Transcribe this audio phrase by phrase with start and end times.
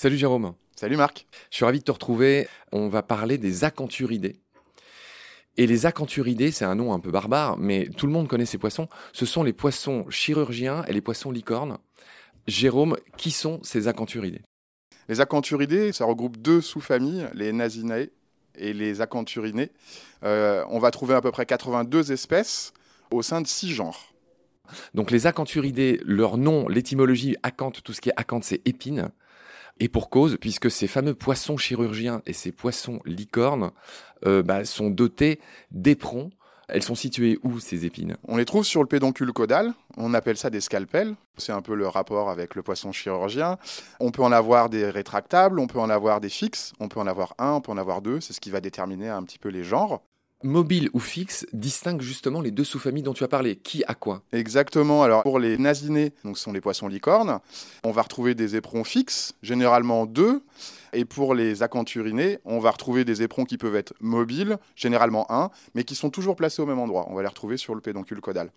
[0.00, 0.54] Salut Jérôme.
[0.76, 1.26] Salut Marc.
[1.50, 2.46] Je suis ravi de te retrouver.
[2.70, 4.36] On va parler des acanthuridés.
[5.56, 8.58] Et les acanthuridés, c'est un nom un peu barbare, mais tout le monde connaît ces
[8.58, 8.86] poissons.
[9.12, 11.78] Ce sont les poissons chirurgiens et les poissons licornes.
[12.46, 14.42] Jérôme, qui sont ces acanthuridés
[15.08, 18.10] Les acanthuridés, ça regroupe deux sous-familles, les nasinae
[18.58, 19.70] et les acanthurinés.
[20.24, 22.72] Euh, on va trouver à peu près 82 espèces
[23.10, 24.12] au sein de six genres.
[24.94, 29.10] Donc les acanthuridés, leur nom, l'étymologie acanthe, tout ce qui est acanthe, c'est épine.
[29.80, 33.70] Et pour cause, puisque ces fameux poissons chirurgiens et ces poissons licornes
[34.26, 35.40] euh, bah, sont dotés
[35.70, 36.30] d'éperons.
[36.68, 38.16] Elles sont situées où ces épines?
[38.26, 39.72] On les trouve sur le pédoncule caudal.
[39.96, 41.14] On appelle ça des scalpels.
[41.38, 43.56] C'est un peu le rapport avec le poisson chirurgien.
[44.00, 47.06] On peut en avoir des rétractables, on peut en avoir des fixes, on peut en
[47.06, 48.20] avoir un, on peut en avoir deux.
[48.20, 50.02] C'est ce qui va déterminer un petit peu les genres
[50.42, 53.56] mobile ou fixe distingue justement les deux sous-familles dont tu as parlé.
[53.56, 54.22] Qui a quoi?
[54.32, 55.02] Exactement.
[55.02, 57.40] Alors pour les nasinés, donc ce sont les poissons licornes,
[57.84, 60.42] on va retrouver des éperons fixes, généralement deux.
[60.94, 65.50] Et pour les acanthurinés, on va retrouver des éperons qui peuvent être mobiles, généralement un,
[65.74, 67.06] mais qui sont toujours placés au même endroit.
[67.10, 68.50] On va les retrouver sur le pédoncule caudal.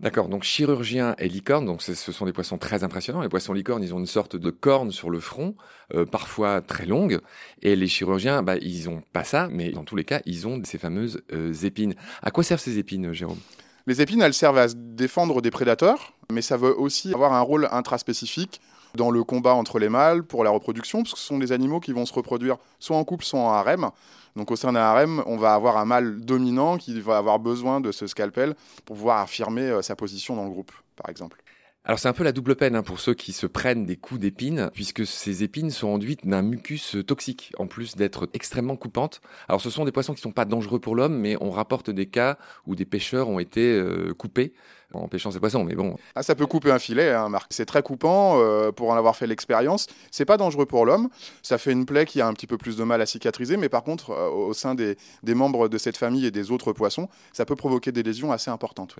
[0.00, 3.20] D'accord, donc chirurgien et licorne, donc ce sont des poissons très impressionnants.
[3.20, 5.56] Les poissons licornes, ils ont une sorte de corne sur le front,
[5.92, 7.18] euh, parfois très longue,
[7.62, 10.62] et les chirurgiens, bah, ils n'ont pas ça, mais dans tous les cas, ils ont
[10.62, 11.20] ces fameuses
[11.62, 11.94] épines.
[12.22, 13.38] À quoi servent ces épines, Jérôme?
[13.86, 17.40] Les épines, elles servent à se défendre des prédateurs, mais ça veut aussi avoir un
[17.40, 18.60] rôle intraspécifique
[18.94, 21.80] dans le combat entre les mâles pour la reproduction, parce que ce sont des animaux
[21.80, 23.90] qui vont se reproduire soit en couple, soit en harem.
[24.36, 27.80] Donc au sein d'un harem, on va avoir un mâle dominant qui va avoir besoin
[27.80, 28.54] de ce scalpel
[28.84, 31.42] pour pouvoir affirmer euh, sa position dans le groupe, par exemple.
[31.88, 34.20] Alors c'est un peu la double peine hein, pour ceux qui se prennent des coups
[34.20, 39.22] d'épines, puisque ces épines sont enduites d'un mucus toxique, en plus d'être extrêmement coupantes.
[39.48, 41.88] Alors ce sont des poissons qui ne sont pas dangereux pour l'homme, mais on rapporte
[41.88, 44.52] des cas où des pêcheurs ont été euh, coupés
[44.92, 45.64] en pêchant ces poissons.
[45.64, 45.96] Mais bon.
[46.14, 47.52] Ah, ça peut couper un filet, hein, Marc.
[47.54, 49.86] C'est très coupant euh, pour en avoir fait l'expérience.
[50.10, 51.08] C'est pas dangereux pour l'homme.
[51.42, 53.70] Ça fait une plaie qui a un petit peu plus de mal à cicatriser, mais
[53.70, 57.46] par contre, euh, au sein des, membres de cette famille et des autres poissons, ça
[57.46, 58.96] peut provoquer des lésions assez importantes.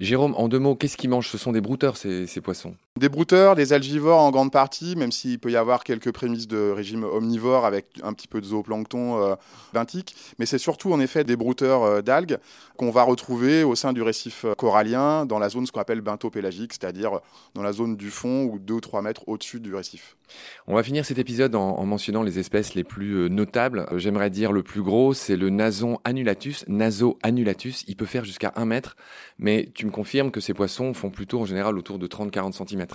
[0.00, 3.56] Jérôme, en deux mots, qu'est-ce qu'ils mangent Ce sont des brouteurs, ces, poissons Des brouteurs,
[3.56, 7.64] des algivores en grande partie, même s'il peut y avoir quelques prémices de régime omnivore
[7.64, 9.36] avec un petit peu de zooplancton euh,
[9.72, 10.14] benthique.
[10.38, 12.36] Mais c'est surtout en effet des brouteurs euh, d'algues
[12.76, 16.02] qu'on va retrouver au sein du récif euh, corallien, dans la zone ce qu'on appelle
[16.02, 17.20] bentopélagique, c'est-à-dire
[17.54, 20.18] dans la zone du fond ou 2 ou 3 mètres au-dessus du récif.
[20.66, 23.86] On va finir cet épisode en, mentionnant les espèces les plus euh, notables.
[23.96, 26.64] J'aimerais dire le plus gros, c'est le nason annulatus.
[26.68, 28.96] Naso annulatus, il peut faire jusqu'à 1 mètre,
[29.38, 32.86] mais tu me confirmes que ces poissons font plutôt en général autour de 30-40 cm.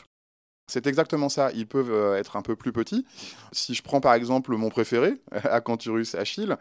[0.67, 1.51] C'est exactement ça.
[1.53, 3.05] Ils peuvent euh, être un peu plus petits.
[3.51, 6.55] Si je prends par exemple mon préféré, Acanthurus achille,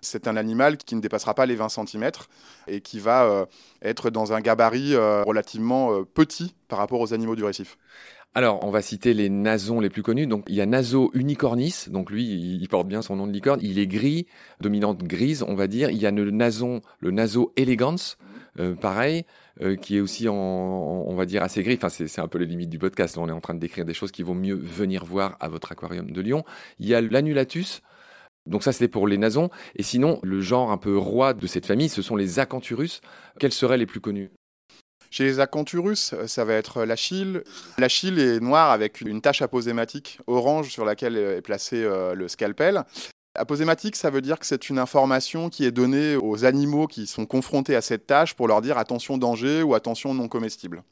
[0.00, 2.10] c'est un animal qui ne dépassera pas les 20 cm
[2.68, 3.46] et qui va euh,
[3.82, 7.78] être dans un gabarit relativement petit par rapport aux animaux du récif.
[8.36, 10.26] Alors, on va citer les nasons les plus connus.
[10.26, 11.86] Donc, il y a Naso unicornis.
[11.88, 13.60] Donc, lui, il porte bien son nom de licorne.
[13.62, 14.26] Il est gris,
[14.60, 15.88] dominante grise, on va dire.
[15.88, 17.96] Il y a le nason, le Naso elegans,
[18.58, 19.24] euh, pareil,
[19.62, 21.78] euh, qui est aussi on va dire, assez gris.
[21.80, 23.16] Enfin, c'est un peu les limites du podcast.
[23.18, 25.72] On est en train de décrire des choses qui vont mieux venir voir à votre
[25.72, 26.44] aquarium de Lyon.
[26.78, 27.82] Il y a l'annulatus.
[28.46, 29.50] Donc ça, c'était pour les nasons.
[29.74, 33.00] Et sinon, le genre un peu roi de cette famille, ce sont les acanthurus.
[33.40, 34.30] Quels seraient les plus connus?
[35.10, 37.42] Chez les acanthurus, ça va être l'achille.
[37.78, 42.84] L'achille est noir avec une tache aposématique orange sur laquelle est placé euh, le scalpel.
[43.36, 47.26] Aposématique, ça veut dire que c'est une information qui est donnée aux animaux qui sont
[47.26, 50.82] confrontés à cette tâche pour leur dire attention danger ou attention non comestible.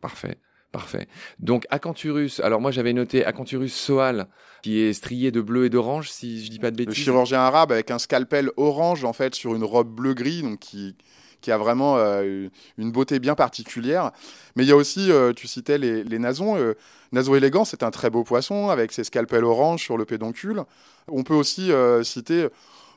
[0.00, 0.38] Parfait.
[0.70, 1.08] Parfait.
[1.38, 4.28] Donc Acanthurus, alors moi j'avais noté Acanthurus soal,
[4.62, 6.98] qui est strié de bleu et d'orange, si je dis pas de bêtises.
[6.98, 10.94] Le chirurgien arabe avec un scalpel orange en fait sur une robe bleu-gris, donc qui,
[11.40, 14.10] qui a vraiment euh, une beauté bien particulière.
[14.56, 16.56] Mais il y a aussi, euh, tu citais les, les nasons.
[16.56, 16.74] Euh,
[17.12, 20.62] élégant, c'est un très beau poisson avec ses scalpels orange sur le pédoncule.
[21.08, 21.70] On peut aussi
[22.02, 22.48] citer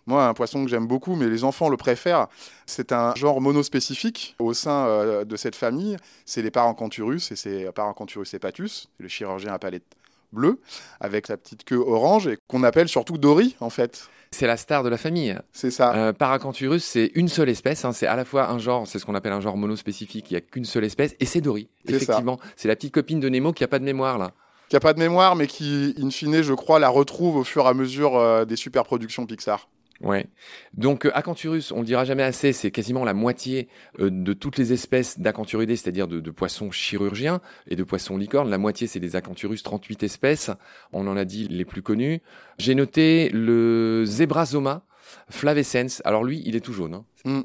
[0.06, 2.28] moi, un poisson que j'aime beaucoup, mais les enfants le préfèrent,
[2.66, 5.96] c'est un genre monospécifique au sein de cette famille.
[6.26, 9.86] C'est les Parancanthurus et c'est Parancanthurus hepatus, le chirurgien à palette
[10.32, 10.60] bleue,
[11.00, 14.10] avec sa petite queue orange et qu'on appelle surtout Dory en fait.
[14.34, 15.38] C'est la star de la famille.
[15.52, 15.94] C'est ça.
[15.94, 17.84] Euh, Paracanthurus, c'est une seule espèce.
[17.84, 17.92] Hein.
[17.92, 20.32] c'est à la fois un genre, c'est ce qu'on appelle un genre monospécifique.
[20.32, 21.68] Il n'y a qu'une seule espèce, et c'est Dory.
[21.86, 24.32] Effectivement, c'est la petite copine de Nemo qui a pas de mémoire là.
[24.70, 27.66] Qui a pas de mémoire, mais qui, in fine, je crois, la retrouve au fur
[27.66, 29.68] et à mesure euh, des super productions Pixar.
[30.02, 30.26] Ouais.
[30.74, 33.68] Donc euh, Acanthurus, on le dira jamais assez, c'est quasiment la moitié
[34.00, 38.50] euh, de toutes les espèces d'Acanthuridés, c'est-à-dire de, poissons chirurgiens et de poissons licornes.
[38.50, 40.50] La moitié, c'est des Acanthurus, 38 espèces.
[40.92, 42.22] On en a dit les plus connus.
[42.58, 44.84] J'ai noté le Zebrazoma.
[45.30, 46.02] Flavescence.
[46.06, 46.94] Alors lui, il est tout jaune.
[46.94, 47.06] Hein.
[47.26, 47.42] Mm.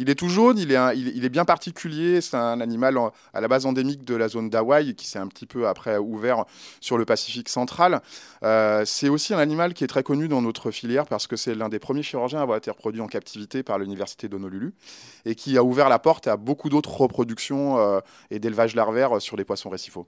[0.00, 2.22] Il est tout jaune, il est, bien particulier.
[2.22, 2.98] C'est un animal
[3.34, 6.46] à la base endémique de la zone d'Hawaï qui s'est un petit peu après ouvert
[6.80, 8.00] sur le Pacifique central.
[8.42, 11.54] Euh, c'est aussi un animal qui est très connu dans notre filière parce que c'est
[11.54, 14.72] l'un des premiers chirurgiens à avoir été reproduit en captivité par l'université d'Honolulu
[15.26, 18.00] et qui a ouvert la porte à beaucoup d'autres reproductions euh,
[18.30, 20.06] et d'élevage larvaire sur les poissons récifaux.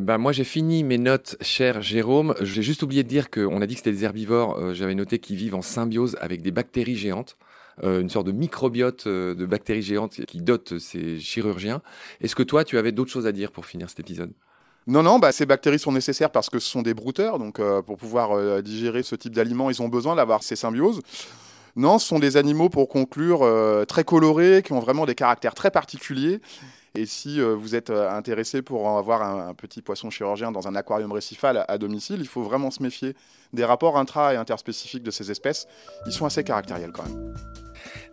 [0.00, 2.34] Ben moi j'ai fini mes notes, cher Jérôme.
[2.40, 4.58] J'ai juste oublié de dire qu'on a dit que c'était des herbivores.
[4.58, 7.36] Euh, j'avais noté qu'ils vivent en symbiose avec des bactéries géantes.
[7.82, 11.82] Euh, une sorte de microbiote euh, de bactéries géantes qui dote ces chirurgiens.
[12.20, 14.32] Est-ce que toi, tu avais d'autres choses à dire pour finir cet épisode?
[14.86, 17.82] Non, non, bah, ces bactéries sont nécessaires parce que ce sont des brouteurs, donc euh,
[17.82, 21.00] pour pouvoir digérer ce type d'aliments, ils ont besoin d'avoir ces symbioses.
[21.74, 23.44] Non, ce sont des animaux, pour conclure,
[23.88, 26.40] très colorés, qui ont vraiment des caractères très particuliers.
[26.96, 31.64] Et si vous êtes intéressé pour avoir un, petit poisson chirurgien dans un aquarium récifal
[31.66, 33.16] à, domicile, il faut vraiment se méfier
[33.52, 35.66] des rapports intra- et interspécifiques de ces espèces.
[36.06, 37.34] Ils sont assez caractériels quand même.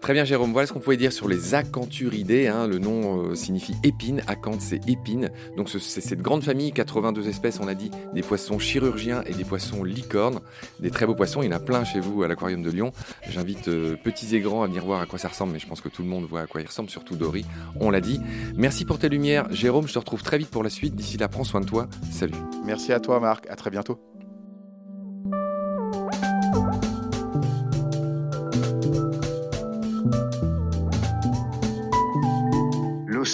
[0.01, 2.47] Très bien Jérôme, voilà ce qu'on pouvait dire sur les acanthuridés.
[2.47, 2.65] Hein.
[2.65, 5.29] Le nom euh, signifie épine, acanthe c'est épine.
[5.57, 9.43] Donc c'est cette grande famille, 82 espèces on a dit, des poissons chirurgiens et des
[9.43, 10.39] poissons licornes.
[10.79, 12.91] Des très beaux poissons, il y en a plein chez vous à l'aquarium de Lyon.
[13.29, 15.81] J'invite euh, petits et grands à venir voir à quoi ça ressemble, mais je pense
[15.81, 17.45] que tout le monde voit à quoi il ressemble, surtout Dory,
[17.79, 18.19] on l'a dit.
[18.55, 20.95] Merci pour tes lumières Jérôme, je te retrouve très vite pour la suite.
[20.95, 21.87] D'ici là, prends soin de toi.
[22.09, 22.33] Salut.
[22.65, 24.10] Merci à toi Marc, à très bientôt.